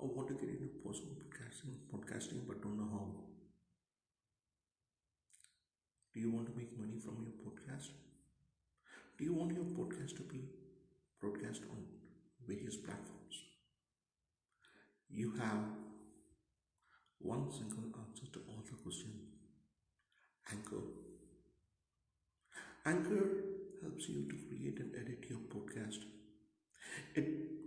Oh, 0.00 0.06
or 0.06 0.08
want 0.14 0.28
to 0.28 0.34
get 0.34 0.48
into 0.48 0.68
podcasting, 0.84 1.74
podcasting 1.92 2.46
but 2.48 2.62
don't 2.62 2.76
know 2.76 2.88
how? 2.90 3.06
Do 6.14 6.20
you 6.20 6.30
want 6.30 6.46
to 6.46 6.56
make 6.56 6.78
money 6.78 6.98
from 7.00 7.16
your 7.24 7.32
podcast? 7.44 7.88
Do 9.18 9.24
you 9.24 9.34
want 9.34 9.52
your 9.52 9.66
podcast 9.66 10.16
to 10.16 10.22
be 10.22 10.40
broadcast 11.20 11.62
on 11.70 11.84
various 12.48 12.76
platforms? 12.76 13.44
You 15.10 15.32
have 15.32 15.64
one 17.20 17.52
single 17.52 17.84
answer 18.00 18.26
to 18.32 18.40
all 18.48 18.64
the 18.68 18.74
questions 18.82 19.28
Anchor. 20.52 20.82
Anchor 22.84 23.44
helps 23.80 24.08
you 24.10 24.28
to 24.28 24.36
create 24.48 24.78
and 24.80 24.94
edit 24.94 25.24
your 25.30 25.38
podcast. 25.38 26.00
It 27.14 27.59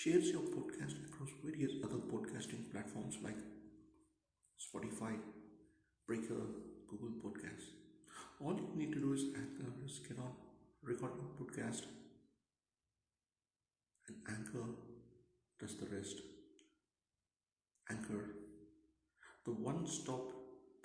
shares 0.00 0.30
your 0.30 0.44
podcast 0.52 0.94
across 1.06 1.30
various 1.44 1.72
other 1.84 1.98
podcasting 2.10 2.60
platforms 2.72 3.16
like 3.22 3.40
Spotify, 4.66 5.10
Breaker, 6.06 6.40
Google 6.88 7.10
Podcasts. 7.22 7.72
All 8.40 8.54
you 8.54 8.68
need 8.74 8.92
to 8.94 9.00
do 9.00 9.12
is 9.12 9.24
Anchor 9.36 9.70
get 10.08 10.18
on, 10.18 10.30
record 10.82 11.10
your 11.18 11.30
podcast, 11.38 11.82
and 14.08 14.16
Anchor 14.28 14.64
does 15.60 15.76
the 15.76 15.86
rest. 15.94 16.22
Anchor, 17.90 18.24
the 19.44 19.52
one 19.52 19.86
stop 19.86 20.30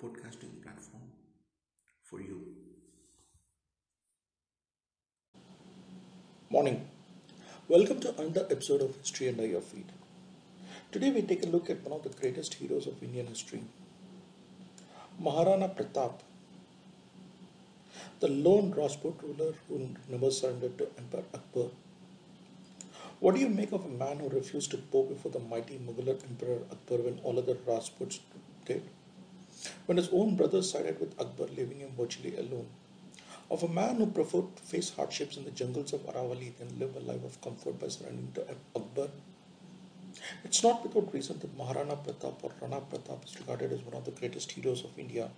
podcasting 0.02 0.62
platform 0.62 1.08
for 2.02 2.20
you. 2.20 2.42
Morning. 6.50 6.95
Welcome 7.68 7.98
to 8.02 8.10
another 8.20 8.46
episode 8.48 8.80
of 8.80 8.94
History 8.94 9.28
Under 9.28 9.44
Your 9.44 9.60
Feet. 9.60 9.88
Today 10.92 11.10
we 11.10 11.22
take 11.22 11.42
a 11.42 11.48
look 11.48 11.68
at 11.68 11.82
one 11.82 11.94
of 11.98 12.04
the 12.04 12.16
greatest 12.20 12.54
heroes 12.54 12.86
of 12.86 13.02
Indian 13.02 13.26
history, 13.26 13.60
Maharana 15.20 15.74
Pratap, 15.74 16.12
the 18.20 18.28
lone 18.28 18.70
Rajput 18.70 19.20
ruler 19.20 19.54
who 19.66 19.88
never 20.08 20.30
surrendered 20.30 20.78
to 20.78 20.86
Emperor 20.96 21.24
Akbar. 21.34 21.70
What 23.18 23.34
do 23.34 23.40
you 23.40 23.48
make 23.48 23.72
of 23.72 23.84
a 23.84 23.88
man 23.88 24.20
who 24.20 24.28
refused 24.28 24.70
to 24.70 24.76
bow 24.76 25.02
before 25.02 25.32
the 25.32 25.40
mighty 25.40 25.76
Mughal 25.76 26.08
Emperor 26.10 26.60
Akbar 26.70 26.98
when 26.98 27.18
all 27.24 27.36
other 27.36 27.56
Rajputs 27.66 28.20
did? 28.64 28.84
When 29.86 29.98
his 29.98 30.10
own 30.12 30.36
brothers 30.36 30.70
sided 30.70 31.00
with 31.00 31.20
Akbar, 31.20 31.48
leaving 31.48 31.80
him 31.80 31.90
virtually 31.98 32.36
alone? 32.36 32.68
Of 33.48 33.62
a 33.62 33.68
man 33.68 33.96
who 33.96 34.06
preferred 34.06 34.56
to 34.56 34.62
face 34.62 34.90
hardships 34.90 35.36
in 35.36 35.44
the 35.44 35.52
jungles 35.52 35.92
of 35.92 36.04
Aravalli 36.06 36.56
than 36.56 36.80
live 36.80 36.96
a 36.96 37.00
life 37.00 37.24
of 37.24 37.40
comfort 37.40 37.78
by 37.78 37.86
surrendering 37.86 38.32
to 38.34 38.44
Akbar? 38.74 39.08
It's 40.42 40.64
not 40.64 40.82
without 40.82 41.14
reason 41.14 41.38
that 41.38 41.56
Maharana 41.56 41.96
Pratap 42.04 42.42
or 42.42 42.50
Rana 42.60 42.80
Pratap 42.80 43.24
is 43.24 43.38
regarded 43.38 43.72
as 43.72 43.82
one 43.82 43.94
of 43.94 44.04
the 44.04 44.10
greatest 44.10 44.50
heroes 44.50 44.82
of 44.82 44.98
India. 44.98 45.30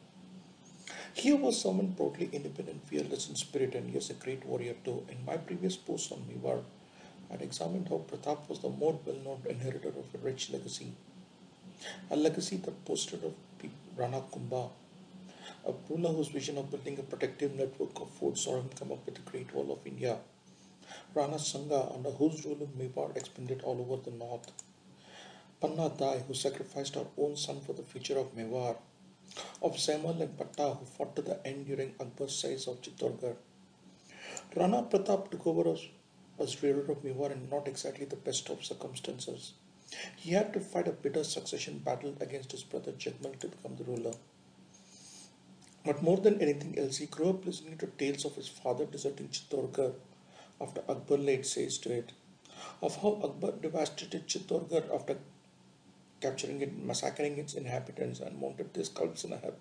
He 1.13 1.35
was 1.35 1.61
someone 1.61 1.93
proudly 1.93 2.31
independent, 2.33 2.87
fearless 2.89 3.29
in 3.29 3.37
spirit, 3.37 3.75
and 3.75 3.93
yes, 3.93 4.09
a 4.09 4.15
great 4.15 4.47
warrior 4.47 4.75
too. 4.85 5.05
In 5.11 5.23
my 5.27 5.37
previous 5.37 5.77
post 5.77 6.11
on 6.11 6.25
Mewar, 6.31 6.63
I 7.29 7.33
had 7.33 7.43
examined 7.43 7.89
how 7.89 7.99
Pratap 7.99 8.49
was 8.49 8.61
the 8.61 8.71
more 8.71 8.99
well 9.05 9.17
known 9.17 9.43
inheritor 9.47 9.89
of 9.89 10.15
a 10.15 10.19
rich 10.25 10.51
legacy. 10.51 10.93
A 12.11 12.17
legacy 12.17 12.57
that 12.57 12.85
boasted 12.87 13.23
of 13.23 13.35
Rana 13.97 14.23
Kumbha, 14.33 14.71
a 15.69 15.75
ruler 15.89 16.11
whose 16.11 16.29
vision 16.29 16.57
of 16.57 16.71
building 16.71 16.99
a 16.99 17.03
protective 17.03 17.55
network 17.55 18.01
of 18.01 18.11
forts 18.11 18.43
saw 18.45 18.57
him 18.59 18.71
come 18.79 18.91
up 18.91 19.05
with 19.05 19.15
the 19.17 19.31
Great 19.31 19.55
Wall 19.55 19.71
of 19.71 19.87
India. 19.87 20.17
Rana 21.15 21.39
Sanga, 21.39 21.91
under 21.95 22.11
whose 22.11 22.45
rule 22.47 22.69
Mewar 22.79 23.15
expanded 23.15 23.61
all 23.63 23.79
over 23.83 24.03
the 24.03 24.17
north. 24.17 24.51
Panna 25.61 25.91
Dai, 25.91 26.21
who 26.27 26.33
sacrificed 26.33 26.95
her 26.95 27.07
own 27.19 27.37
son 27.37 27.61
for 27.61 27.75
the 27.75 27.83
future 27.83 28.19
of 28.19 28.35
Mewar. 28.35 28.77
Of 29.61 29.77
Jaimal 29.77 30.23
and 30.23 30.39
Patta, 30.39 30.71
who 30.71 30.87
fought 30.87 31.15
to 31.17 31.23
the 31.23 31.47
end 31.47 31.67
during 31.67 31.93
Akbar's 32.01 32.35
siege 32.41 32.67
of 32.67 32.81
Chittorgarh. 32.81 33.37
Rana 34.57 34.85
Pratap 34.85 35.31
took 35.31 35.47
over 35.47 35.71
as, 35.73 35.83
as 36.39 36.63
ruler 36.63 36.91
of 36.93 37.03
Mewar 37.03 37.31
in 37.33 37.51
not 37.51 37.69
exactly 37.69 38.07
the 38.07 38.17
best 38.17 38.49
of 38.49 38.65
circumstances. 38.65 39.53
He 40.17 40.31
had 40.31 40.55
to 40.55 40.61
fight 40.61 40.89
a 40.89 40.93
bitter 40.93 41.25
succession 41.25 41.79
battle 41.79 42.15
against 42.21 42.53
his 42.53 42.63
brother 42.63 42.93
Jagmal 42.93 43.39
to 43.41 43.49
become 43.49 43.77
the 43.77 43.85
ruler. 43.85 44.15
But 45.89 46.03
more 46.03 46.19
than 46.19 46.43
anything 46.43 46.79
else, 46.79 46.99
he 46.99 47.07
grew 47.07 47.31
up 47.31 47.47
listening 47.47 47.79
to 47.79 47.87
tales 47.87 48.27
of 48.27 48.37
his 48.37 48.47
father 48.47 48.85
deserting 48.85 49.29
Chittorgarh 49.29 49.95
after 50.61 50.83
Akbar 50.87 51.17
laid 51.17 51.47
siege 51.47 51.79
to 51.79 51.91
it, 51.91 52.13
of 52.83 52.97
how 52.97 53.19
Akbar 53.25 53.53
devastated 53.53 54.27
Chittorgarh 54.27 54.95
after 54.95 55.17
capturing 56.21 56.61
it, 56.61 56.77
massacring 56.77 57.39
its 57.39 57.55
inhabitants, 57.55 58.21
and 58.21 58.39
mounted 58.39 58.75
their 58.75 58.85
scalps 58.85 59.25
in 59.25 59.33
a 59.33 59.39
heap. 59.39 59.55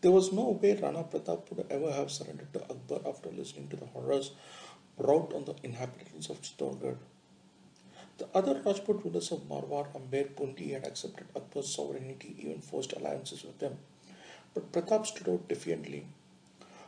There 0.00 0.12
was 0.12 0.32
no 0.32 0.50
way 0.62 0.76
Rana 0.76 1.02
Pratap 1.02 1.50
would 1.50 1.66
ever 1.70 1.90
have 1.90 2.12
surrendered 2.12 2.52
to 2.52 2.62
Akbar 2.62 3.00
after 3.04 3.28
listening 3.30 3.66
to 3.70 3.76
the 3.76 3.86
horrors 3.86 4.30
wrought 4.96 5.34
on 5.34 5.44
the 5.44 5.56
inhabitants 5.64 6.30
of 6.30 6.40
Chittorgarh. 6.40 6.98
The 8.18 8.28
other 8.32 8.62
Rajput 8.64 9.04
rulers 9.04 9.32
of 9.32 9.48
Marwar, 9.48 9.88
Amber, 9.92 10.28
Bundi 10.28 10.72
had 10.74 10.86
accepted 10.86 11.26
Akbar's 11.34 11.74
sovereignty, 11.74 12.36
even 12.38 12.60
forced 12.60 12.92
alliances 12.92 13.42
with 13.42 13.58
them. 13.58 13.78
But 14.56 14.72
Pratap 14.72 15.04
stood 15.06 15.28
out 15.28 15.48
defiantly. 15.48 16.06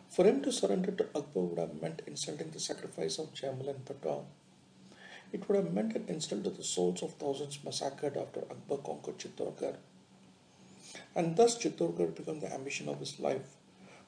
For 0.09 0.25
him 0.25 0.41
to 0.41 0.51
surrender 0.51 0.91
to 0.91 1.09
Akbar 1.15 1.43
would 1.43 1.59
have 1.59 1.83
meant 1.83 2.01
insulting 2.07 2.51
the 2.51 2.59
sacrifice 2.59 3.19
of 3.19 3.35
Jaimal 3.35 3.69
and 3.69 3.85
Patta. 3.85 4.21
It 5.35 5.47
would 5.47 5.57
have 5.57 5.75
meant 5.75 5.95
an 5.95 6.07
insult 6.09 6.45
to 6.45 6.51
the 6.51 6.65
souls 6.65 7.03
of 7.03 7.13
thousands 7.17 7.63
massacred 7.63 8.17
after 8.17 8.41
Akbar 8.41 8.79
conquered 8.79 9.19
Chittorgarh. 9.19 9.77
And 11.15 11.37
thus 11.37 11.59
Chittorgarh 11.59 12.15
became 12.15 12.41
the 12.41 12.51
ambition 12.51 12.89
of 12.89 13.01
his 13.01 13.21
life. 13.21 13.57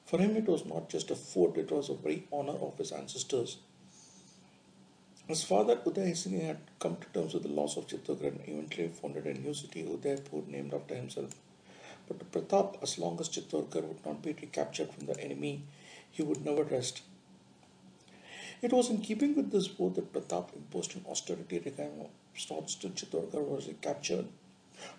For 0.05 0.17
him, 0.17 0.35
it 0.37 0.47
was 0.47 0.65
not 0.65 0.89
just 0.89 1.11
a 1.11 1.15
fort, 1.15 1.55
it 1.55 1.71
was 1.71 1.89
a 1.89 1.93
very 1.93 2.27
honor 2.33 2.53
of 2.53 2.79
his 2.79 2.91
ancestors. 2.91 3.57
His 5.27 5.43
father 5.43 5.75
Uday 5.75 6.17
Singh 6.17 6.41
had 6.41 6.61
come 6.79 6.97
to 6.97 7.07
terms 7.13 7.35
with 7.35 7.43
the 7.43 7.49
loss 7.49 7.77
of 7.77 7.85
Chittorgarh 7.85 8.31
and 8.31 8.41
eventually 8.47 8.87
founded 8.87 9.27
a 9.27 9.35
new 9.35 9.53
city, 9.53 9.83
Udaipur, 9.83 10.41
named 10.47 10.73
after 10.73 10.95
himself. 10.95 11.35
But 12.17 12.31
Pratap, 12.31 12.81
as 12.83 12.97
long 12.97 13.19
as 13.19 13.29
Chittorgarh 13.29 13.87
would 13.87 14.05
not 14.05 14.21
be 14.21 14.33
recaptured 14.33 14.91
from 14.91 15.05
the 15.05 15.19
enemy, 15.19 15.63
he 16.09 16.23
would 16.23 16.43
never 16.43 16.63
rest. 16.63 17.01
It 18.61 18.73
was 18.73 18.89
in 18.89 19.01
keeping 19.01 19.35
with 19.35 19.51
this 19.51 19.67
vow 19.67 19.89
that 19.89 20.11
Pratap 20.13 20.55
imposed 20.55 20.95
an 20.95 21.05
austerity 21.09 21.59
requiring 21.59 22.09
slots 22.35 22.75
to 22.75 22.89
Chittorgarh 22.89 23.47
was 23.47 23.67
recaptured. 23.67 24.27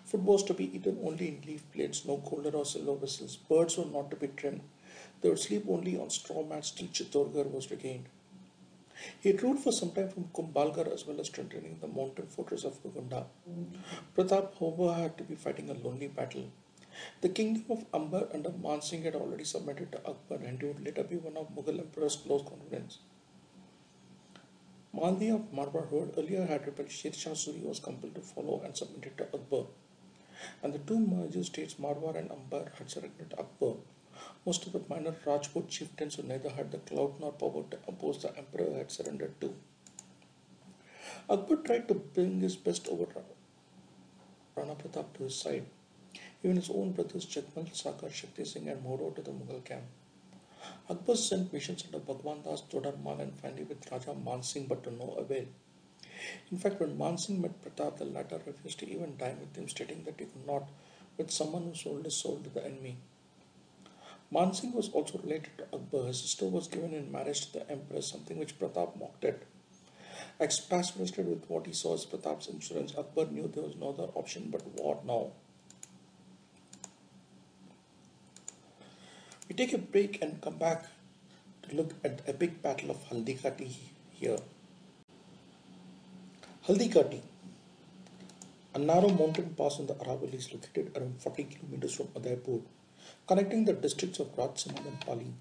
Food 0.05 0.25
was 0.25 0.43
to 0.43 0.53
be 0.53 0.75
eaten 0.75 0.99
only 1.03 1.27
in 1.27 1.41
leaf 1.45 1.63
plates, 1.71 2.05
no 2.05 2.17
golden 2.17 2.55
or 2.55 2.65
silver 2.65 2.95
vessels. 2.95 3.37
Birds 3.37 3.77
were 3.77 3.85
not 3.85 4.09
to 4.11 4.17
be 4.17 4.27
trimmed. 4.27 4.61
They 5.21 5.29
would 5.29 5.39
sleep 5.39 5.65
only 5.69 5.97
on 5.97 6.09
straw 6.09 6.43
mats 6.43 6.71
till 6.71 6.87
Chittorgarh 6.87 7.51
was 7.51 7.69
regained. 7.71 8.05
He 9.21 9.31
ruled 9.31 9.59
for 9.59 9.71
some 9.71 9.91
time 9.91 10.09
from 10.09 10.29
Kumbhalgarh 10.33 10.93
as 10.93 11.05
well 11.05 11.19
as 11.19 11.27
strengthening 11.27 11.77
the 11.79 11.87
mountain 11.87 12.27
fortress 12.27 12.63
of 12.63 12.81
Gogunda. 12.83 13.25
Pratap, 14.15 14.57
however, 14.59 14.93
had 14.93 15.17
to 15.17 15.23
be 15.23 15.35
fighting 15.35 15.69
a 15.69 15.73
lonely 15.73 16.07
battle. 16.07 16.49
The 17.21 17.29
kingdom 17.29 17.65
of 17.69 17.85
Amber 17.93 18.27
under 18.33 18.51
Man 18.51 18.81
Singh 18.81 19.03
had 19.03 19.15
already 19.15 19.43
submitted 19.43 19.91
to 19.91 20.05
Akbar 20.05 20.39
and 20.39 20.61
he 20.61 20.67
would 20.67 20.83
later 20.83 21.03
be 21.03 21.17
one 21.17 21.37
of 21.37 21.49
Mughal 21.55 21.79
emperor's 21.79 22.17
close 22.17 22.43
confidants. 22.47 22.99
Maldeo 24.95 25.35
of 25.35 25.51
Marwar, 25.51 25.87
who 25.87 26.01
had 26.01 26.17
earlier 26.17 26.45
had 26.45 26.67
rebelled 26.67 26.91
Sher 26.91 27.11
Shah 27.11 27.31
Suri, 27.31 27.63
was 27.63 27.79
compelled 27.79 28.13
to 28.15 28.21
follow 28.21 28.61
and 28.63 28.77
submitted 28.77 29.17
to 29.17 29.23
Akbar. 29.33 29.65
And 30.61 30.73
the 30.73 30.79
two 30.79 30.99
merged 30.99 31.45
states, 31.45 31.75
Marwar 31.75 32.15
and 32.15 32.31
Amber, 32.31 32.71
had 32.77 32.91
surrendered 32.91 33.31
to 33.31 33.39
Akbar. 33.39 33.75
Most 34.45 34.67
of 34.67 34.73
the 34.73 34.81
minor 34.87 35.15
Rajput 35.25 35.67
chieftains 35.67 36.15
who 36.15 36.23
neither 36.23 36.49
had 36.49 36.71
the 36.71 36.77
clout 36.77 37.19
nor 37.19 37.31
power 37.31 37.63
to 37.71 37.77
oppose 37.87 38.21
the 38.21 38.37
emperor 38.37 38.77
had 38.77 38.91
surrendered 38.91 39.39
too. 39.41 39.55
Akbar 41.29 41.57
tried 41.57 41.87
to 41.87 41.95
bring 41.95 42.41
his 42.41 42.55
best 42.55 42.87
over 42.87 43.07
Rana 44.55 44.75
Pratap 44.75 45.13
to 45.17 45.23
his 45.23 45.35
side. 45.35 45.65
Even 46.43 46.57
his 46.57 46.69
own 46.69 46.91
brothers 46.91 47.25
Jagmal, 47.25 47.73
Sagar, 47.73 48.09
Shakti 48.09 48.43
Singh 48.43 48.67
and 48.67 48.85
out 48.85 49.15
to 49.15 49.21
the 49.21 49.31
Mughal 49.31 49.63
camp. 49.63 49.83
Akbar 50.89 51.15
sent 51.15 51.53
missions 51.53 51.85
under 51.85 51.99
Bhagwan 51.99 52.41
Das, 52.43 52.63
Todar 52.63 52.95
and 53.21 53.33
finally 53.39 53.63
with 53.63 53.89
Raja 53.89 54.13
Man 54.13 54.43
Singh 54.43 54.65
but 54.67 54.83
to 54.83 54.91
no 54.91 55.13
avail. 55.17 55.45
In 56.51 56.57
fact, 56.57 56.81
when 56.81 56.97
Man 56.97 57.17
Singh 57.17 57.41
met 57.41 57.61
Pratap, 57.63 57.97
the 57.97 58.05
latter 58.05 58.41
refused 58.45 58.79
to 58.79 58.89
even 58.89 59.15
dine 59.17 59.39
with 59.39 59.55
him, 59.55 59.69
stating 59.69 60.03
that 60.03 60.19
he 60.19 60.25
could 60.25 60.45
not 60.45 60.69
with 61.17 61.31
someone 61.31 61.63
who 61.63 61.75
sold 61.75 62.03
his 62.03 62.15
soul 62.15 62.39
to 62.39 62.49
the 62.49 62.65
enemy. 62.65 62.97
Man 64.29 64.53
Singh 64.53 64.73
was 64.73 64.89
also 64.89 65.19
related 65.19 65.57
to 65.57 65.67
Akbar. 65.73 66.07
His 66.07 66.21
sister 66.21 66.45
was 66.45 66.67
given 66.67 66.93
in 66.93 67.11
marriage 67.11 67.45
to 67.45 67.59
the 67.59 67.71
empress, 67.71 68.07
something 68.07 68.37
which 68.37 68.59
Pratap 68.59 68.99
mocked 68.99 69.23
at. 69.23 69.43
Exasperated 70.39 71.27
with 71.27 71.49
what 71.49 71.67
he 71.67 71.73
saw 71.73 71.93
as 71.93 72.05
Pratap's 72.05 72.47
insurance, 72.47 72.95
Akbar 72.97 73.25
knew 73.25 73.47
there 73.47 73.63
was 73.63 73.75
no 73.75 73.89
other 73.89 74.11
option 74.15 74.49
but 74.49 74.65
war 74.79 74.99
now. 75.05 75.31
We 79.53 79.57
take 79.57 79.73
a 79.73 79.77
break 79.77 80.19
and 80.19 80.41
come 80.41 80.57
back 80.57 80.87
to 81.61 81.75
look 81.75 81.93
at 82.03 82.17
the 82.17 82.29
epic 82.29 82.63
battle 82.63 82.89
of 82.89 83.07
Haldighati 83.07 83.71
here. 84.11 84.39
Haldighati. 86.67 87.21
A 88.73 88.79
narrow 88.79 89.09
mountain 89.09 89.53
pass 89.55 89.77
in 89.77 89.85
the 89.85 89.93
Aravalli 89.93 90.33
is 90.33 90.51
located 90.51 90.97
around 90.97 91.21
40 91.21 91.43
kilometers 91.43 91.93
from 91.93 92.07
Udaipur, 92.15 92.61
connecting 93.27 93.65
the 93.65 93.73
districts 93.73 94.19
of 94.19 94.35
Rajsamand 94.35 94.87
and 94.87 94.99
Pali. 95.01 95.31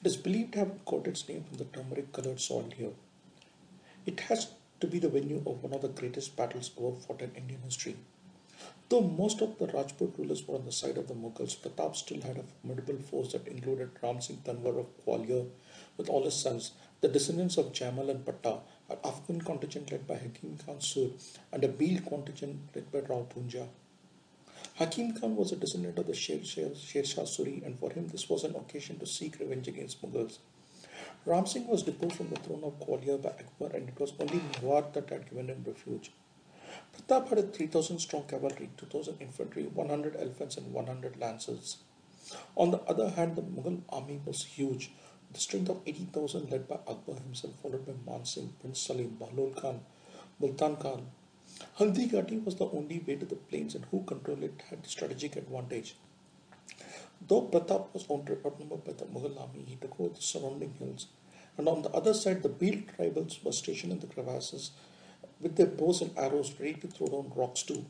It 0.00 0.06
is 0.06 0.16
believed 0.16 0.54
to 0.54 0.60
have 0.60 0.82
got 0.86 1.06
its 1.06 1.28
name 1.28 1.44
from 1.44 1.58
the 1.58 1.66
turmeric 1.66 2.10
colored 2.10 2.40
soil 2.40 2.70
here. 2.74 2.94
It 4.06 4.20
has 4.20 4.52
to 4.80 4.86
be 4.86 4.98
the 4.98 5.10
venue 5.10 5.42
of 5.46 5.62
one 5.62 5.74
of 5.74 5.82
the 5.82 5.88
greatest 5.88 6.36
battles 6.36 6.70
ever 6.78 6.92
fought 6.92 7.20
in 7.20 7.34
Indian 7.34 7.60
history. 7.60 7.96
Though 8.88 9.00
most 9.00 9.40
of 9.40 9.58
the 9.58 9.66
Rajput 9.66 10.18
rulers 10.18 10.46
were 10.46 10.56
on 10.56 10.66
the 10.66 10.72
side 10.72 10.98
of 10.98 11.08
the 11.08 11.14
Mughals, 11.14 11.56
Pratap 11.56 11.96
still 11.96 12.20
had 12.20 12.36
a 12.36 12.42
formidable 12.42 13.02
force 13.02 13.32
that 13.32 13.48
included 13.48 13.90
Ram 14.02 14.20
Singh 14.20 14.42
Tanwar 14.44 14.78
of 14.80 15.04
Gwalior 15.04 15.48
with 15.96 16.08
all 16.08 16.24
his 16.24 16.34
sons, 16.34 16.72
the 17.00 17.08
descendants 17.08 17.56
of 17.56 17.72
Jaimal 17.72 18.10
and 18.10 18.24
Patta, 18.24 18.60
an 18.90 18.98
Afghan 19.04 19.40
contingent 19.40 19.90
led 19.90 20.06
by 20.06 20.16
Hakim 20.16 20.58
Khan 20.64 20.80
Sur, 20.80 21.08
and 21.52 21.64
a 21.64 21.68
Bhil 21.68 22.06
contingent 22.06 22.60
led 22.74 22.92
by 22.92 23.00
Rao 23.00 23.26
Punja. 23.34 23.68
Hakim 24.74 25.12
Khan 25.14 25.36
was 25.36 25.52
a 25.52 25.56
descendant 25.56 25.98
of 25.98 26.06
the 26.06 26.14
Sher, 26.14 26.44
Sher, 26.44 26.74
Sher 26.74 27.04
Shah 27.04 27.22
Suri, 27.22 27.64
and 27.64 27.78
for 27.78 27.92
him 27.92 28.08
this 28.08 28.28
was 28.28 28.44
an 28.44 28.56
occasion 28.56 28.98
to 28.98 29.06
seek 29.06 29.38
revenge 29.38 29.68
against 29.68 30.02
Mughals. 30.02 30.38
Ram 31.24 31.46
Singh 31.46 31.66
was 31.66 31.82
deposed 31.82 32.16
from 32.16 32.30
the 32.30 32.36
throne 32.36 32.64
of 32.64 32.80
Gwalior 32.80 33.20
by 33.22 33.30
Akbar, 33.30 33.70
and 33.74 33.88
it 33.88 34.00
was 34.00 34.12
only 34.18 34.40
Mewar 34.40 34.92
that 34.92 35.10
had 35.10 35.28
given 35.28 35.48
him 35.48 35.64
refuge. 35.66 36.10
Pratap 37.08 37.28
had 37.28 37.38
a 37.38 37.42
3,000 37.42 37.98
strong 37.98 38.24
cavalry, 38.24 38.70
2,000 38.76 39.16
infantry, 39.20 39.64
100 39.64 40.16
elephants, 40.16 40.56
and 40.56 40.72
100 40.72 41.18
lancers. 41.18 41.78
On 42.56 42.70
the 42.70 42.80
other 42.82 43.10
hand, 43.10 43.36
the 43.36 43.42
Mughal 43.42 43.80
army 43.88 44.20
was 44.24 44.44
huge, 44.44 44.92
the 45.32 45.40
strength 45.40 45.70
of 45.70 45.80
80,000 45.86 46.50
led 46.50 46.68
by 46.68 46.76
Akbar 46.86 47.16
himself, 47.16 47.54
followed 47.62 47.86
by 47.86 48.10
Man 48.10 48.24
Singh, 48.24 48.54
Prince 48.60 48.80
Salim, 48.80 49.16
Bahlol 49.20 49.54
Khan, 49.60 49.80
Multan 50.40 50.76
Khan. 50.76 51.10
Haldi 51.78 52.10
Ghati 52.10 52.44
was 52.44 52.56
the 52.56 52.66
only 52.66 53.00
way 53.06 53.16
to 53.16 53.26
the 53.26 53.36
plains 53.36 53.74
and 53.74 53.84
who 53.86 54.04
controlled 54.04 54.44
it 54.44 54.62
had 54.70 54.82
the 54.82 54.88
strategic 54.88 55.36
advantage. 55.36 55.96
Though 57.26 57.42
Pratap 57.42 57.92
was 57.92 58.08
outnumbered 58.10 58.84
by 58.84 58.92
the 58.92 59.04
Mughal 59.06 59.40
army, 59.40 59.64
he 59.66 59.76
took 59.76 59.98
over 59.98 60.14
the 60.14 60.22
surrounding 60.22 60.74
hills. 60.74 61.08
And 61.58 61.68
on 61.68 61.82
the 61.82 61.90
other 61.90 62.14
side, 62.14 62.42
the 62.42 62.48
Bhil 62.48 62.84
tribals 62.96 63.44
were 63.44 63.52
stationed 63.52 63.92
in 63.92 64.00
the 64.00 64.06
crevasses 64.06 64.70
with 65.42 65.56
their 65.56 65.66
bows 65.66 66.00
and 66.00 66.16
arrows 66.16 66.54
ready 66.58 66.74
to 66.74 66.86
throw 66.86 67.08
down 67.08 67.32
rocks 67.34 67.62
too. 67.62 67.84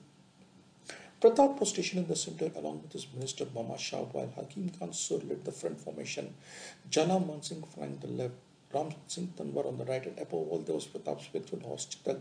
Pratap 1.21 1.61
was 1.61 1.69
stationed 1.69 2.03
in 2.03 2.09
the 2.09 2.17
center 2.17 2.51
along 2.57 2.83
with 2.83 2.93
his 2.93 3.07
minister 3.15 3.45
Bhama 3.45 3.79
Shah, 3.79 4.03
while 4.13 4.33
Hakim 4.35 4.71
Khan 4.71 4.93
Sur 4.93 5.19
led 5.19 5.45
the 5.45 5.53
front 5.53 5.81
formation, 5.81 6.35
Jhala 6.91 7.25
Mansingh 7.25 7.65
flanked 7.69 8.01
the 8.01 8.09
left, 8.09 8.35
Ram 8.75 8.93
Singh 9.07 9.33
Tanwar 9.37 9.67
on 9.67 9.79
the 9.79 9.85
right, 9.85 10.05
and 10.05 10.19
above 10.19 10.49
all 10.49 10.59
there 10.67 10.75
was 10.75 10.89
Pratap's 10.89 11.27
faithful 11.27 11.61
horse 11.61 11.87
Chetak, 11.87 12.19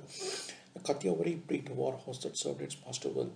a 0.76 0.80
Kathiawari 0.80 1.48
breed 1.48 1.70
war 1.70 1.94
horse 1.94 2.20
that 2.20 2.38
served 2.38 2.62
its 2.62 2.78
master 2.86 3.10
well. 3.10 3.32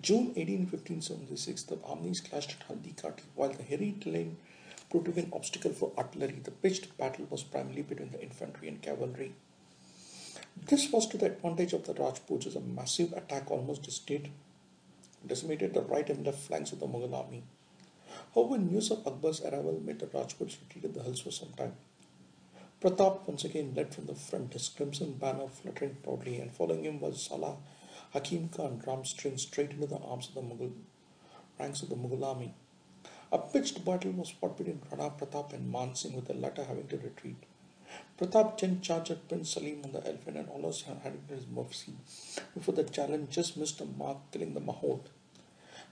June 0.00 0.32
18, 0.34 0.66
1576, 0.70 1.62
the 1.64 1.78
armies 1.84 2.20
clashed 2.20 2.56
at 2.58 2.66
Haldi 2.68 2.94
while 3.34 3.50
the 3.50 3.62
hairy 3.62 3.94
terrain 4.00 4.38
proved 4.90 5.06
to 5.06 5.12
be 5.12 5.20
an 5.20 5.32
obstacle 5.32 5.72
for 5.72 5.92
artillery. 5.98 6.40
The 6.42 6.50
pitched 6.50 6.96
battle 6.96 7.26
was 7.30 7.42
primarily 7.42 7.82
between 7.82 8.10
the 8.10 8.22
infantry 8.22 8.68
and 8.68 8.80
cavalry. 8.80 9.34
This 10.66 10.90
was 10.92 11.06
to 11.08 11.18
the 11.18 11.26
advantage 11.26 11.72
of 11.72 11.84
the 11.84 11.94
Rajputs 11.94 12.46
as 12.46 12.56
a 12.56 12.60
massive 12.60 13.12
attack 13.12 13.50
almost 13.50 13.82
dismayed 13.82 14.30
decimated 15.26 15.74
the 15.74 15.82
right 15.82 16.08
and 16.10 16.24
left 16.24 16.38
flanks 16.38 16.72
of 16.72 16.80
the 16.80 16.86
Mughal 16.86 17.14
army. 17.14 17.42
However, 18.34 18.58
news 18.58 18.90
of 18.90 19.06
Akbar's 19.06 19.42
arrival 19.42 19.80
made 19.84 19.98
the 19.98 20.06
Rajputs 20.06 20.58
retreat 20.60 20.84
in 20.84 20.92
the 20.92 21.02
hills 21.02 21.20
for 21.20 21.30
some 21.30 21.52
time. 21.52 21.74
Pratap 22.80 23.26
once 23.26 23.44
again 23.44 23.74
led 23.74 23.94
from 23.94 24.06
the 24.06 24.14
front, 24.14 24.52
his 24.52 24.68
crimson 24.68 25.14
banner 25.14 25.48
fluttering 25.48 25.96
proudly, 26.02 26.38
and 26.40 26.52
following 26.52 26.84
him 26.84 27.00
was 27.00 27.22
Salah 27.22 27.56
Hakim 28.12 28.48
Khan, 28.48 28.82
ram 28.86 29.04
string 29.04 29.36
straight 29.36 29.72
into 29.72 29.86
the 29.86 29.98
arms 29.98 30.28
of 30.28 30.34
the 30.34 30.42
Mughal 30.42 30.72
ranks 31.58 31.82
of 31.82 31.88
the 31.88 31.96
Mughal 31.96 32.24
army. 32.24 32.54
A 33.30 33.38
pitched 33.38 33.84
battle 33.84 34.12
was 34.12 34.30
fought 34.30 34.56
between 34.56 34.80
Rana 34.90 35.10
Pratap 35.10 35.52
and 35.52 35.70
Man 35.70 35.94
Singh, 35.94 36.14
with 36.14 36.26
the 36.26 36.34
latter 36.34 36.64
having 36.64 36.86
to 36.88 36.96
retreat. 36.96 37.36
Pratap 38.18 38.58
then 38.58 38.80
charged 38.80 39.28
Prince 39.28 39.50
Salim 39.50 39.80
on 39.84 39.92
the 39.92 40.06
elephant 40.06 40.36
and 40.36 40.48
almost 40.48 40.84
had 40.84 41.18
his 41.28 41.46
mercy 41.46 41.92
before 42.54 42.74
the 42.74 42.84
challenge 42.84 43.30
just 43.30 43.56
missed 43.56 43.78
the 43.78 43.84
mark, 43.84 44.18
killing 44.32 44.54
the 44.54 44.60
Mahout. 44.60 45.06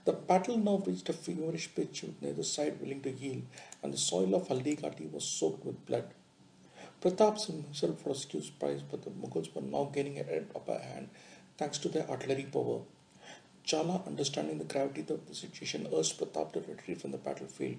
The 0.05 0.13
battle 0.13 0.57
now 0.57 0.77
reached 0.85 1.09
a 1.09 1.13
feverish 1.13 1.73
pitch 1.75 2.03
with 2.03 2.21
neither 2.21 2.43
side 2.43 2.79
willing 2.79 3.01
to 3.01 3.11
yield, 3.11 3.43
and 3.81 3.93
the 3.93 3.97
soil 3.97 4.35
of 4.35 4.47
Haldi 4.47 4.79
Ghati 4.79 5.11
was 5.11 5.23
soaked 5.23 5.65
with 5.65 5.85
blood. 5.85 6.13
Pratap 7.01 7.45
himself 7.45 8.05
rescued 8.05 8.49
prize, 8.59 8.81
but 8.81 9.03
the 9.03 9.09
Mughals 9.09 9.53
were 9.53 9.61
now 9.61 9.85
gaining 9.85 10.17
an 10.17 10.47
upper 10.55 10.79
hand 10.79 11.09
thanks 11.57 11.77
to 11.79 11.89
their 11.89 12.09
artillery 12.09 12.47
power. 12.51 12.81
Jhala, 13.65 14.05
understanding 14.07 14.57
the 14.57 14.63
gravity 14.63 15.01
of 15.01 15.27
the 15.27 15.35
situation, 15.35 15.87
urged 15.93 16.17
Pratap 16.17 16.53
to 16.53 16.61
retreat 16.61 17.01
from 17.01 17.11
the 17.11 17.17
battlefield. 17.17 17.77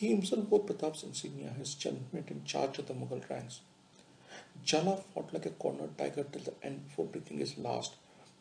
He 0.00 0.08
himself 0.08 0.48
wore 0.48 0.64
Pratap's 0.64 1.02
insignia, 1.02 1.50
his 1.50 1.76
helmet 1.82 2.30
in 2.30 2.42
charge 2.46 2.78
of 2.78 2.86
the 2.86 2.94
Mughal 2.94 3.28
ranks. 3.28 3.60
Jhala 4.64 4.98
fought 4.98 5.30
like 5.34 5.44
a 5.44 5.50
cornered 5.50 5.98
tiger 5.98 6.24
till 6.24 6.40
the 6.40 6.54
end 6.62 6.88
before 6.88 7.04
breathing 7.04 7.36
his 7.36 7.58
last. 7.58 7.96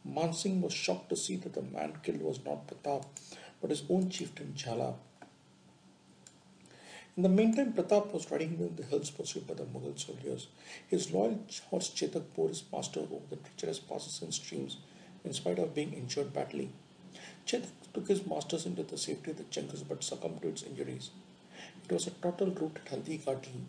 Mansingh 0.08 0.62
was 0.62 0.72
shocked 0.72 1.10
to 1.10 1.18
see 1.18 1.36
that 1.36 1.52
the 1.56 1.62
man 1.62 1.98
killed 2.02 2.22
was 2.22 2.40
not 2.46 2.66
Pratap, 2.66 3.04
but 3.60 3.72
his 3.72 3.84
own 3.90 4.10
chieftain 4.10 4.54
Jhala. 4.56 4.94
In 7.18 7.24
the 7.24 7.28
meantime, 7.28 7.74
Pratap 7.74 8.14
was 8.14 8.32
riding 8.32 8.58
in 8.58 8.78
the 8.78 8.84
hills 8.84 9.12
pursued 9.12 9.46
by 9.46 9.56
the 9.56 9.66
Mughal 9.66 10.00
soldiers. 10.00 10.48
His 10.88 11.12
loyal 11.12 11.44
horse 11.70 11.90
Chetak 11.90 12.34
bore 12.36 12.48
his 12.48 12.64
master 12.72 13.02
over 13.02 13.20
the 13.30 13.36
treacherous 13.36 13.80
passes 13.80 14.22
and 14.22 14.34
streams, 14.34 14.78
in 15.26 15.34
spite 15.34 15.60
of 15.60 15.76
being 15.76 15.92
injured 15.92 16.32
badly. 16.32 16.72
Chetak 17.46 17.92
took 17.94 18.08
his 18.08 18.26
masters 18.26 18.66
into 18.66 18.84
the 18.84 18.98
safety 18.98 19.32
of 19.32 19.38
the 19.38 19.44
jungles 19.44 19.84
but 19.84 20.06
succumbed 20.06 20.42
to 20.42 20.48
its 20.48 20.64
injuries. 20.64 21.10
It 21.90 21.94
was 21.94 22.06
a 22.06 22.12
total 22.12 22.50
at 22.50 22.86
Haldi 22.86 23.20
Ghati. 23.20 23.62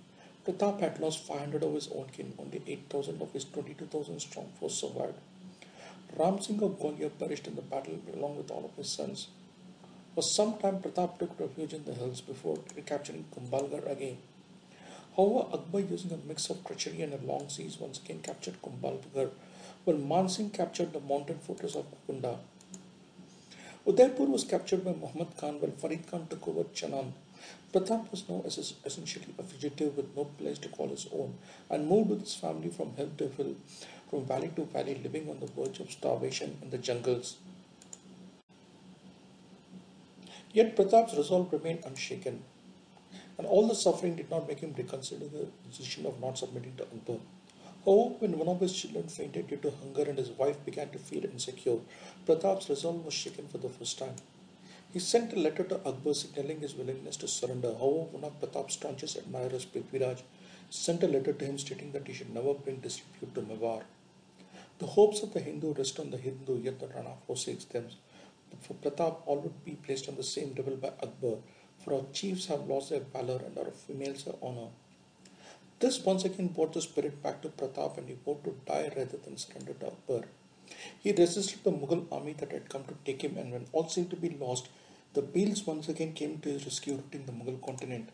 Pratap 0.44 0.80
had 0.80 1.00
lost 1.00 1.26
500 1.26 1.62
of 1.62 1.72
his 1.72 1.88
own 1.88 2.04
kin, 2.12 2.34
only 2.38 2.60
8,000 2.66 3.22
of 3.22 3.32
his 3.32 3.46
22,000 3.46 4.20
strong 4.20 4.52
force 4.60 4.74
survived. 4.74 5.14
Ram 6.18 6.38
Singh 6.38 6.62
of 6.62 6.78
Gwalior 6.78 7.10
perished 7.18 7.46
in 7.46 7.56
the 7.56 7.62
battle 7.62 7.98
along 8.12 8.36
with 8.36 8.50
all 8.50 8.66
of 8.66 8.76
his 8.76 8.90
sons. 8.90 9.28
For 10.14 10.22
some 10.22 10.58
time, 10.58 10.82
Pratap 10.82 11.18
took 11.18 11.40
refuge 11.40 11.72
in 11.72 11.86
the 11.86 11.94
hills 11.94 12.20
before 12.20 12.58
recapturing 12.76 13.24
Kumbhalgarh 13.34 13.90
again. 13.90 14.18
However, 15.16 15.46
Akbar, 15.54 15.80
using 15.80 16.12
a 16.12 16.18
mix 16.28 16.50
of 16.50 16.62
treachery 16.62 17.00
and 17.00 17.14
a 17.14 17.26
long 17.26 17.48
siege, 17.48 17.80
once 17.80 18.00
again 18.00 18.20
captured 18.20 18.60
Kumbhalgarh, 18.60 19.30
while 19.84 19.96
Man 19.96 20.28
Singh 20.28 20.50
captured 20.50 20.92
the 20.92 21.00
mountain 21.00 21.38
fortress 21.38 21.74
of 21.74 21.86
Gogunda. 22.06 22.36
Udaipur 23.88 24.24
was 24.24 24.44
captured 24.44 24.84
by 24.84 24.92
Muhammad 24.92 25.34
Khan, 25.38 25.58
while 25.58 25.70
Farid 25.70 26.06
Khan 26.06 26.26
took 26.28 26.46
over 26.46 26.64
Chanand. 26.64 27.12
Pratap 27.72 28.10
was 28.10 28.28
now 28.28 28.42
essentially 28.46 29.26
a 29.38 29.42
fugitive 29.42 29.96
with 29.96 30.16
no 30.16 30.24
place 30.24 30.58
to 30.58 30.68
call 30.68 30.88
his 30.88 31.06
own 31.12 31.34
and 31.68 31.88
moved 31.88 32.10
with 32.10 32.20
his 32.20 32.34
family 32.34 32.68
from 32.68 32.94
hill 32.96 33.10
to 33.18 33.28
hill, 33.28 33.54
from 34.08 34.24
valley 34.24 34.50
to 34.56 34.64
valley, 34.64 35.00
living 35.02 35.28
on 35.30 35.40
the 35.40 35.46
verge 35.46 35.80
of 35.80 35.90
starvation 35.90 36.58
in 36.62 36.70
the 36.70 36.78
jungles. 36.78 37.36
Yet 40.52 40.76
Pratap's 40.76 41.16
resolve 41.16 41.52
remained 41.52 41.84
unshaken, 41.84 42.42
and 43.38 43.46
all 43.46 43.68
the 43.68 43.74
suffering 43.74 44.16
did 44.16 44.30
not 44.30 44.48
make 44.48 44.60
him 44.60 44.74
reconsider 44.76 45.26
the 45.26 45.46
decision 45.68 46.06
of 46.06 46.20
not 46.20 46.38
submitting 46.38 46.74
to 46.76 46.82
Akbar. 46.84 47.18
However, 47.84 48.00
oh, 48.02 48.16
when 48.18 48.36
one 48.36 48.48
of 48.48 48.60
his 48.60 48.76
children 48.76 49.06
fainted 49.08 49.46
due 49.48 49.56
to 49.56 49.70
hunger 49.70 50.02
and 50.02 50.18
his 50.18 50.30
wife 50.30 50.62
began 50.66 50.90
to 50.90 50.98
feel 50.98 51.24
insecure, 51.24 51.78
Pratap's 52.26 52.68
resolve 52.68 53.04
was 53.04 53.14
shaken 53.14 53.48
for 53.48 53.58
the 53.58 53.70
first 53.70 53.98
time. 53.98 54.16
He 54.92 54.98
sent 54.98 55.32
a 55.32 55.38
letter 55.38 55.62
to 55.62 55.76
Akbar 55.86 56.14
signaling 56.14 56.60
his 56.60 56.74
willingness 56.74 57.16
to 57.18 57.28
surrender. 57.28 57.68
However, 57.68 58.08
one 58.10 58.24
of 58.24 58.40
Pratap's 58.40 58.74
staunchest 58.74 59.16
admirers, 59.18 59.64
Prithviraj, 59.64 60.22
sent 60.68 61.04
a 61.04 61.06
letter 61.06 61.32
to 61.32 61.44
him 61.44 61.58
stating 61.58 61.92
that 61.92 62.08
he 62.08 62.12
should 62.12 62.34
never 62.34 62.54
bring 62.54 62.80
disrepute 62.80 63.32
to 63.36 63.42
Mewar. 63.42 63.84
The 64.80 64.86
hopes 64.86 65.22
of 65.22 65.32
the 65.32 65.38
Hindu 65.38 65.74
rest 65.74 66.00
on 66.00 66.10
the 66.10 66.16
Hindu, 66.16 66.60
yet 66.60 66.80
the 66.80 66.88
Rana 66.88 67.12
forsakes 67.24 67.66
them. 67.66 67.86
For 68.62 68.74
Pratap, 68.74 69.18
all 69.26 69.38
would 69.38 69.64
be 69.64 69.76
placed 69.76 70.08
on 70.08 70.16
the 70.16 70.24
same 70.24 70.54
level 70.56 70.76
by 70.76 70.88
Akbar, 70.88 71.36
for 71.78 71.94
our 71.94 72.06
chiefs 72.12 72.46
have 72.46 72.66
lost 72.66 72.90
their 72.90 73.00
valor 73.00 73.40
and 73.46 73.56
our 73.58 73.70
females 73.70 74.24
their 74.24 74.34
honor. 74.42 74.70
This 75.78 76.04
once 76.04 76.24
again 76.24 76.48
brought 76.48 76.72
the 76.72 76.82
spirit 76.82 77.22
back 77.22 77.42
to 77.42 77.48
Pratap 77.48 77.96
and 77.96 78.08
he 78.08 78.16
vowed 78.26 78.42
to 78.42 78.56
die 78.66 78.92
rather 78.96 79.18
than 79.18 79.36
surrender 79.36 79.74
to 79.74 79.86
Akbar. 79.86 80.24
He 80.98 81.12
resisted 81.12 81.62
the 81.64 81.72
Mughal 81.72 82.06
army 82.10 82.32
that 82.34 82.52
had 82.52 82.68
come 82.68 82.84
to 82.84 82.94
take 83.04 83.22
him, 83.22 83.36
and 83.38 83.52
when 83.52 83.66
all 83.72 83.88
seemed 83.88 84.10
to 84.10 84.16
be 84.16 84.30
lost, 84.30 84.68
the 85.12 85.22
Bhils 85.22 85.66
once 85.66 85.88
again 85.88 86.12
came 86.12 86.38
to 86.38 86.48
his 86.48 86.64
rescue, 86.64 86.94
routing 86.94 87.26
the 87.26 87.32
Mughal 87.32 87.60
continent. 87.64 88.10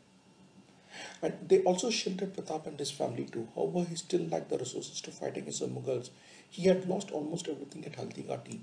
And 1.21 1.35
they 1.47 1.63
also 1.63 1.91
sheltered 1.91 2.35
Pratap 2.35 2.67
and 2.67 2.79
his 2.79 2.91
family 2.91 3.27
too. 3.27 3.49
However, 3.55 3.85
he 3.89 3.97
still 3.97 4.23
lacked 4.23 4.49
the 4.49 4.59
resources 4.59 5.01
to 5.03 5.11
fight 5.11 5.37
against 5.37 5.61
the 5.61 5.67
Mughals. 5.67 6.11
He 6.49 6.69
had 6.69 6.89
lost 6.89 7.11
almost 7.11 7.49
everything 7.49 7.85
at 7.85 7.97
Haldi 7.97 8.25
Ghati. 8.27 8.61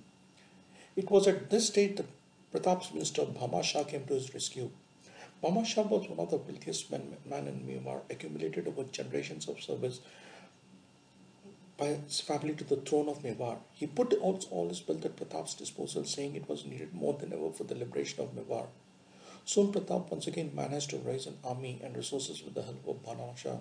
It 0.95 1.11
was 1.11 1.27
at 1.27 1.49
this 1.49 1.67
stage 1.67 1.97
that 1.97 2.07
Pratap's 2.51 2.93
minister 2.93 3.25
Bhama 3.25 3.61
Shah 3.63 3.83
came 3.83 4.05
to 4.05 4.13
his 4.15 4.33
rescue. 4.33 4.71
Bhama 5.43 5.65
Shah 5.65 5.83
was 5.83 6.07
one 6.07 6.19
of 6.19 6.31
the 6.31 6.37
wealthiest 6.37 6.89
men, 6.89 7.17
men 7.25 7.47
in 7.47 7.65
Mewar, 7.67 8.01
accumulated 8.09 8.67
over 8.67 8.83
generations 8.85 9.47
of 9.47 9.61
service 9.61 9.99
by 11.77 11.87
his 11.87 12.21
family 12.21 12.53
to 12.55 12.63
the 12.63 12.77
throne 12.77 13.09
of 13.09 13.23
Mewar. 13.23 13.57
He 13.73 13.87
put 13.87 14.13
all, 14.13 14.39
all 14.51 14.69
his 14.69 14.87
wealth 14.87 15.05
at 15.05 15.15
Pratap's 15.15 15.55
disposal, 15.55 16.05
saying 16.05 16.35
it 16.35 16.47
was 16.47 16.65
needed 16.65 16.93
more 16.93 17.13
than 17.13 17.33
ever 17.33 17.51
for 17.51 17.63
the 17.63 17.75
liberation 17.75 18.23
of 18.23 18.35
Mewar. 18.35 18.67
Soon 19.45 19.73
Pratap 19.73 20.09
once 20.09 20.27
again 20.27 20.51
managed 20.53 20.91
to 20.91 20.97
raise 20.97 21.25
an 21.25 21.37
army 21.43 21.81
and 21.83 21.95
resources 21.95 22.43
with 22.43 22.53
the 22.53 22.63
help 22.63 22.87
of 22.87 23.03
Bhama 23.03 23.35
Shah. 23.35 23.57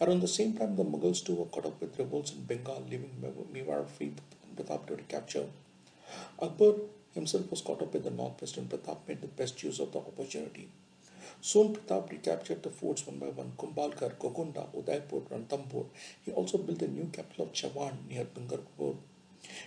Around 0.00 0.20
the 0.20 0.28
same 0.28 0.54
time, 0.54 0.76
the 0.76 0.84
Mughals 0.84 1.24
too 1.24 1.34
were 1.34 1.44
caught 1.46 1.66
up 1.66 1.80
with 1.80 1.98
revolts 1.98 2.32
in 2.32 2.44
Bengal, 2.44 2.86
leaving 2.88 3.10
Mewar 3.52 3.86
free 3.88 4.12
Pratap 4.56 4.86
to 4.86 4.96
recapture. 4.96 5.46
Akbar 6.40 6.74
himself 7.12 7.50
was 7.50 7.60
caught 7.60 7.82
up 7.82 7.94
in 7.94 8.02
the 8.02 8.10
northwest 8.10 8.56
and 8.56 8.70
Pratap 8.70 8.98
made 9.06 9.20
the 9.20 9.26
best 9.26 9.62
use 9.62 9.80
of 9.80 9.92
the 9.92 9.98
opportunity. 9.98 10.68
Soon 11.40 11.74
Pratap 11.74 12.10
recaptured 12.10 12.62
the 12.62 12.70
forts 12.70 13.06
one 13.06 13.18
by 13.18 13.26
one 13.26 13.52
Kumbhalgarh, 13.56 14.18
Gogunda, 14.18 14.68
Udaipur, 14.76 15.20
Ranthambore. 15.30 15.86
He 16.22 16.32
also 16.32 16.58
built 16.58 16.80
the 16.80 16.88
new 16.88 17.08
capital 17.12 17.46
of 17.46 17.52
Chawan 17.52 18.06
near 18.08 18.24
Dungarpur. 18.24 18.96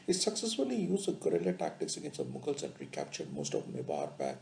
He 0.05 0.13
successfully 0.13 0.75
used 0.75 1.07
the 1.07 1.13
guerrilla 1.13 1.53
tactics 1.53 1.97
against 1.97 2.17
the 2.17 2.25
Mughals 2.25 2.63
and 2.63 2.73
recaptured 2.79 3.33
most 3.33 3.53
of 3.53 3.67
Mewar 3.67 4.17
back. 4.17 4.41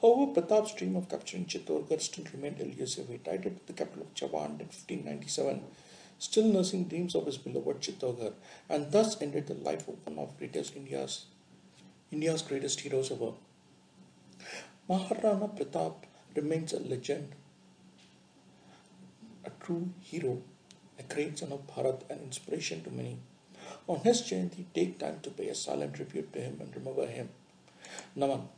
However, 0.00 0.32
Pratap's 0.32 0.74
dream 0.74 0.96
of 0.96 1.08
capturing 1.08 1.46
Chittorgarh 1.46 2.00
still 2.00 2.24
remained 2.32 2.60
elusive. 2.60 3.08
He 3.08 3.18
died 3.18 3.46
at 3.46 3.66
the 3.66 3.72
capital 3.72 4.02
of 4.02 4.14
Chawan 4.14 4.60
in 4.60 4.66
1597, 4.66 5.62
still 6.18 6.44
nursing 6.44 6.84
dreams 6.84 7.14
of 7.14 7.26
his 7.26 7.38
beloved 7.38 7.80
Chittorgarh, 7.80 8.34
and 8.68 8.90
thus 8.92 9.20
ended 9.22 9.46
the 9.46 9.54
life 9.54 9.88
of 9.88 10.04
one 10.04 10.18
of 10.18 10.36
greatest 10.38 10.76
India's 10.76 11.26
India's 12.10 12.42
greatest 12.42 12.80
heroes 12.80 13.10
ever. 13.10 13.32
Maharana 14.90 15.48
Pratap 15.56 15.94
remains 16.34 16.72
a 16.72 16.80
legend, 16.80 17.32
a 19.44 19.50
true 19.60 19.90
hero, 20.00 20.42
a 20.98 21.02
great 21.04 21.38
son 21.38 21.52
of 21.52 21.66
Bharat, 21.68 22.10
an 22.10 22.18
inspiration 22.24 22.82
to 22.82 22.90
many. 22.90 23.16
On 23.86 24.00
his 24.00 24.22
Jayanti, 24.22 24.64
take 24.74 24.98
time 24.98 25.20
to 25.22 25.30
pay 25.30 25.48
a 25.48 25.54
silent 25.54 25.94
tribute 25.94 26.32
to 26.32 26.40
him 26.40 26.58
and 26.60 26.74
remember 26.74 27.06
him. 27.06 27.28
Naman. 28.16 28.48